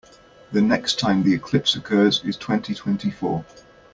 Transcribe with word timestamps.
The 0.51 0.63
next 0.63 0.97
time 0.97 1.21
the 1.21 1.35
eclipse 1.35 1.75
occurs 1.75 2.21
is 2.23 2.35
in 2.35 2.41
twenty-twenty-four. 2.41 3.45